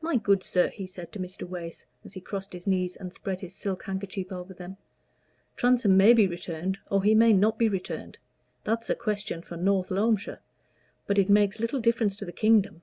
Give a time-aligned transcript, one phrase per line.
[0.00, 1.46] "My good sir," he said to Mr.
[1.46, 4.78] Wace, as he crossed his knees and spread his silk handkerchief over them,
[5.56, 8.16] "Transome may be returned, or he may not be returned
[8.64, 10.40] that's a question for North Loamshire;
[11.06, 12.80] but it makes little difference to the kingdom.